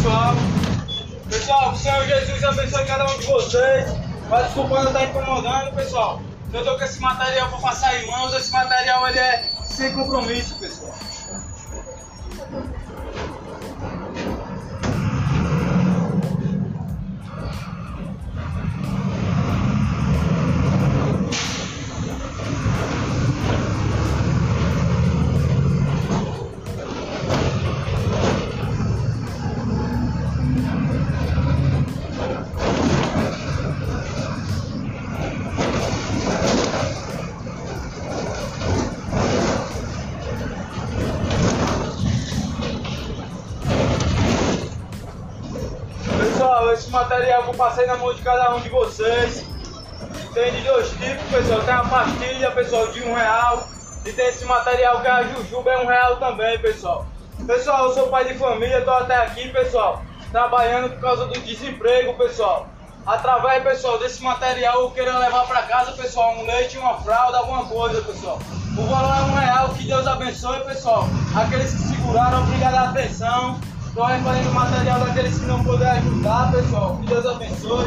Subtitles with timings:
[0.00, 0.34] pessoal.
[1.28, 3.86] Pessoal, o Senhor Jesus abençoe cada um de vocês.
[4.30, 6.22] Mas desculpa eu estar incomodando, pessoal.
[6.52, 8.32] Eu tô com esse material para passar em mãos.
[8.34, 10.94] Esse material ele é sem compromisso, pessoal.
[46.72, 49.44] Esse material que eu passei na mão de cada um de vocês.
[50.32, 51.60] Tem de dois tipos, pessoal.
[51.60, 53.68] Tem a pastilha, pessoal, de um real.
[54.04, 57.06] E tem esse material que é a jujuba, é um real também, pessoal.
[57.46, 62.14] Pessoal, eu sou pai de família, tô até aqui, pessoal, trabalhando por causa do desemprego,
[62.14, 62.66] pessoal.
[63.06, 67.64] Através, pessoal, desse material eu queria levar para casa, pessoal, um leite, uma fralda, alguma
[67.64, 68.38] coisa, pessoal.
[68.78, 71.06] O valor é um real, que Deus abençoe, pessoal.
[71.34, 73.60] Aqueles que seguraram, obrigado a atenção.
[73.90, 76.96] Estou recolhendo material daqueles que não puderam ajudar, pessoal.
[76.98, 77.86] Que Deus abençoe.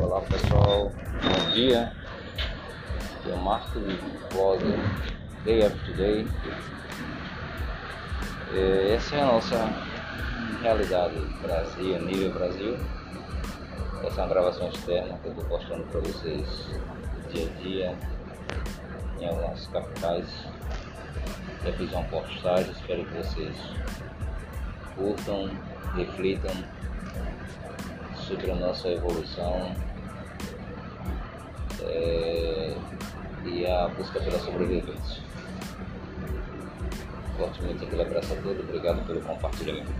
[0.00, 0.90] Olá pessoal,
[1.22, 1.92] bom dia.
[3.20, 3.82] Aqui é o Marcos
[4.32, 4.60] Vlog
[5.44, 6.26] Day After Day.
[8.52, 9.56] Eh, Essa é a nossa
[10.60, 12.76] realidade Brasil, nível Brasil.
[14.02, 16.68] Essa é uma gravação externa que eu estou postando para vocês
[17.32, 17.96] dia a dia
[19.20, 20.26] em algumas capitais.
[21.64, 23.56] Já fiz uma postagem, espero que vocês
[24.96, 25.50] curtam,
[25.94, 26.54] reflitam
[28.26, 29.76] sobre a nossa evolução
[31.82, 32.74] é,
[33.44, 35.22] e a busca pela sobrevivência.
[37.40, 39.90] Fortemente aquele abraço a todos, obrigado pelo compartilhamento.